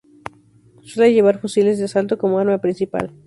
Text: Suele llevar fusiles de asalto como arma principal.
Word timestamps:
Suele 0.81 1.13
llevar 1.13 1.39
fusiles 1.41 1.77
de 1.77 1.85
asalto 1.85 2.17
como 2.17 2.39
arma 2.39 2.57
principal. 2.57 3.13